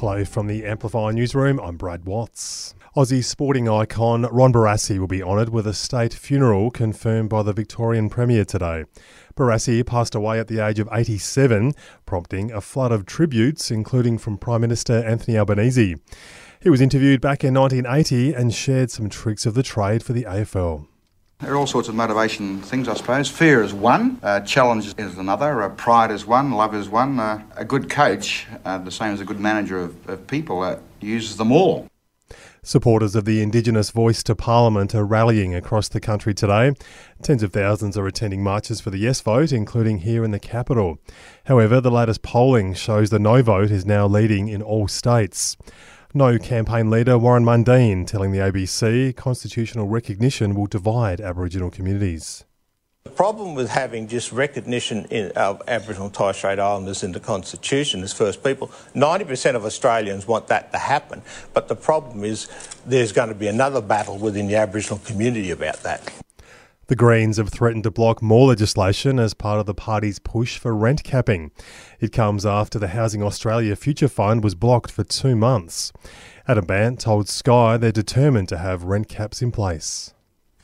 Hello 0.00 0.26
from 0.26 0.46
the 0.46 0.66
Amplify 0.66 1.12
newsroom. 1.12 1.58
I'm 1.58 1.78
Brad 1.78 2.04
Watts. 2.04 2.74
Aussie 2.94 3.24
sporting 3.24 3.66
icon 3.66 4.24
Ron 4.24 4.52
Barassi 4.52 4.98
will 4.98 5.06
be 5.06 5.22
honoured 5.22 5.48
with 5.48 5.66
a 5.66 5.72
state 5.72 6.12
funeral 6.12 6.70
confirmed 6.70 7.30
by 7.30 7.42
the 7.42 7.54
Victorian 7.54 8.10
Premier 8.10 8.44
today. 8.44 8.84
Barassi 9.36 9.86
passed 9.86 10.14
away 10.14 10.38
at 10.38 10.48
the 10.48 10.58
age 10.58 10.78
of 10.78 10.88
87, 10.92 11.72
prompting 12.04 12.52
a 12.52 12.60
flood 12.60 12.92
of 12.92 13.06
tributes, 13.06 13.70
including 13.70 14.18
from 14.18 14.36
Prime 14.36 14.60
Minister 14.60 15.02
Anthony 15.02 15.38
Albanese. 15.38 15.96
He 16.60 16.68
was 16.68 16.82
interviewed 16.82 17.22
back 17.22 17.42
in 17.42 17.54
1980 17.54 18.34
and 18.34 18.52
shared 18.52 18.90
some 18.90 19.08
tricks 19.08 19.46
of 19.46 19.54
the 19.54 19.62
trade 19.62 20.02
for 20.02 20.12
the 20.12 20.24
AFL. 20.24 20.86
There 21.40 21.52
are 21.52 21.56
all 21.56 21.66
sorts 21.66 21.88
of 21.88 21.94
motivation 21.94 22.62
things, 22.62 22.88
I 22.88 22.94
suppose. 22.94 23.28
Fear 23.28 23.62
is 23.62 23.74
one, 23.74 24.18
uh, 24.22 24.40
challenge 24.40 24.94
is 24.96 25.18
another, 25.18 25.62
uh, 25.62 25.68
pride 25.68 26.10
is 26.10 26.24
one, 26.24 26.52
love 26.52 26.74
is 26.74 26.88
one. 26.88 27.20
Uh, 27.20 27.42
a 27.54 27.64
good 27.64 27.90
coach, 27.90 28.46
uh, 28.64 28.78
the 28.78 28.90
same 28.90 29.12
as 29.12 29.20
a 29.20 29.24
good 29.26 29.38
manager 29.38 29.78
of, 29.78 30.08
of 30.08 30.26
people, 30.26 30.62
uh, 30.62 30.78
uses 30.98 31.36
them 31.36 31.52
all. 31.52 31.88
Supporters 32.62 33.14
of 33.14 33.26
the 33.26 33.42
Indigenous 33.42 33.90
voice 33.90 34.22
to 34.22 34.34
Parliament 34.34 34.94
are 34.94 35.04
rallying 35.04 35.54
across 35.54 35.88
the 35.88 36.00
country 36.00 36.32
today. 36.32 36.72
Tens 37.22 37.42
of 37.42 37.52
thousands 37.52 37.98
are 37.98 38.06
attending 38.06 38.42
marches 38.42 38.80
for 38.80 38.88
the 38.88 38.98
yes 38.98 39.20
vote, 39.20 39.52
including 39.52 39.98
here 39.98 40.24
in 40.24 40.30
the 40.30 40.40
capital. 40.40 40.98
However, 41.44 41.82
the 41.82 41.90
latest 41.90 42.22
polling 42.22 42.72
shows 42.72 43.10
the 43.10 43.18
no 43.18 43.42
vote 43.42 43.70
is 43.70 43.84
now 43.84 44.06
leading 44.06 44.48
in 44.48 44.62
all 44.62 44.88
states. 44.88 45.58
No 46.16 46.38
campaign 46.38 46.88
leader 46.88 47.18
Warren 47.18 47.44
Mundine 47.44 48.06
telling 48.06 48.32
the 48.32 48.38
ABC 48.38 49.14
constitutional 49.16 49.86
recognition 49.86 50.54
will 50.54 50.64
divide 50.64 51.20
Aboriginal 51.20 51.70
communities. 51.70 52.46
The 53.04 53.10
problem 53.10 53.54
with 53.54 53.68
having 53.68 54.08
just 54.08 54.32
recognition 54.32 55.04
of 55.36 55.60
Aboriginal 55.68 56.06
and 56.06 56.14
Torres 56.14 56.38
Strait 56.38 56.58
Islanders 56.58 57.02
in 57.02 57.12
the 57.12 57.20
Constitution 57.20 58.02
as 58.02 58.14
First 58.14 58.42
People, 58.42 58.68
90% 58.94 59.56
of 59.56 59.66
Australians 59.66 60.26
want 60.26 60.46
that 60.46 60.72
to 60.72 60.78
happen. 60.78 61.20
But 61.52 61.68
the 61.68 61.76
problem 61.76 62.24
is 62.24 62.48
there's 62.86 63.12
going 63.12 63.28
to 63.28 63.34
be 63.34 63.48
another 63.48 63.82
battle 63.82 64.16
within 64.16 64.46
the 64.46 64.54
Aboriginal 64.54 65.00
community 65.00 65.50
about 65.50 65.82
that. 65.82 66.10
The 66.88 66.94
Greens 66.94 67.36
have 67.38 67.48
threatened 67.48 67.82
to 67.82 67.90
block 67.90 68.22
more 68.22 68.46
legislation 68.46 69.18
as 69.18 69.34
part 69.34 69.58
of 69.58 69.66
the 69.66 69.74
party's 69.74 70.20
push 70.20 70.56
for 70.56 70.72
rent 70.72 71.02
capping. 71.02 71.50
It 71.98 72.12
comes 72.12 72.46
after 72.46 72.78
the 72.78 72.88
Housing 72.88 73.24
Australia 73.24 73.74
Future 73.74 74.06
Fund 74.06 74.44
was 74.44 74.54
blocked 74.54 74.92
for 74.92 75.02
two 75.02 75.34
months. 75.34 75.92
Adam 76.46 76.64
Bandt 76.64 77.00
told 77.00 77.28
Sky 77.28 77.76
they're 77.76 77.90
determined 77.90 78.48
to 78.50 78.58
have 78.58 78.84
rent 78.84 79.08
caps 79.08 79.42
in 79.42 79.50
place. 79.50 80.14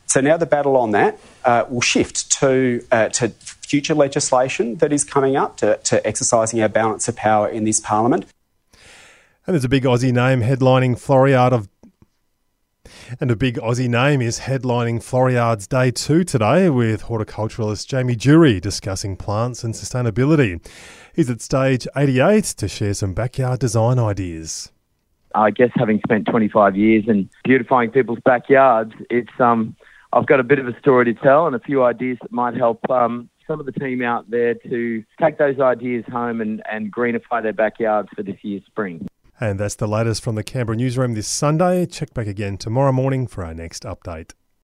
So 0.07 0.21
now 0.21 0.37
the 0.37 0.47
battle 0.47 0.77
on 0.77 0.93
that 0.93 1.19
uh, 1.45 1.65
will 1.69 1.81
shift 1.81 2.31
to 2.39 2.85
uh, 2.93 3.09
to 3.09 3.31
future 3.31 3.95
legislation 3.95 4.77
that 4.77 4.93
is 4.93 5.03
coming 5.03 5.35
up 5.35 5.57
to, 5.57 5.79
to 5.79 6.07
exercising 6.07 6.63
our 6.63 6.69
balance 6.69 7.09
of 7.09 7.17
power 7.17 7.49
in 7.49 7.65
this 7.65 7.81
parliament. 7.81 8.27
And 9.45 9.55
there's 9.55 9.65
a 9.65 9.69
big 9.69 9.83
Aussie 9.83 10.13
name 10.13 10.43
headlining 10.43 11.01
Floriade 11.01 11.53
of 11.53 11.69
and 13.21 13.31
a 13.31 13.37
big 13.37 13.57
Aussie 13.57 13.89
name 13.89 14.23
is 14.23 14.41
headlining 14.41 15.03
Floriade's 15.03 15.67
Day 15.67 15.91
2 15.91 16.25
today 16.25 16.71
with 16.71 17.05
horticulturalist 17.05 17.87
Jamie 17.87 18.17
Durie 18.17 18.61
discussing 18.61 19.17
plants 19.17 19.65
and 19.65 19.75
sustainability. 19.75 20.65
He's 21.15 21.29
at 21.29 21.41
stage 21.41 21.87
88 21.97 22.45
to 22.45 22.69
share 22.69 22.95
some 22.95 23.13
backyard 23.13 23.61
design 23.61 23.99
ideas. 23.99 24.71
I 25.35 25.51
guess 25.51 25.71
having 25.75 26.01
spent 26.05 26.27
25 26.27 26.77
years 26.77 27.05
in 27.07 27.29
beautifying 27.45 27.91
people's 27.91 28.21
backyards, 28.25 28.93
it's 29.11 29.33
um, 29.39 29.77
I've 30.13 30.27
got 30.27 30.41
a 30.41 30.45
bit 30.45 30.59
of 30.59 30.69
a 30.69 30.79
story 30.79 31.07
to 31.07 31.15
tell 31.15 31.47
and 31.47 31.57
a 31.57 31.61
few 31.61 31.83
ideas 31.83 32.19
that 32.23 32.33
might 32.33 32.55
help 32.55 32.89
um, 32.91 33.31
some 33.47 33.61
of 33.61 33.67
the 33.67 33.73
team 33.73 34.03
out 34.03 34.31
there 34.31 34.55
to 34.55 35.05
take 35.21 35.39
those 35.39 35.59
ideas 35.59 36.05
home 36.11 36.41
and, 36.41 36.63
and 36.71 36.93
greenify 36.93 37.43
their 37.43 37.53
backyards 37.53 38.09
for 38.15 38.23
this 38.23 38.37
year's 38.43 38.65
spring. 38.67 39.07
And 39.43 39.59
that's 39.59 39.75
the 39.75 39.89
latest 39.89 40.23
from 40.23 40.37
the 40.37 40.45
Canberra 40.45 40.77
newsroom 40.77 41.15
this 41.15 41.27
Sunday. 41.27 41.85
Check 41.85 42.15
back 42.15 42.29
again 42.29 42.57
tomorrow 42.57 42.93
morning 42.93 43.27
for 43.27 43.45
our 43.45 43.53
next 43.53 43.83
update. 43.83 44.35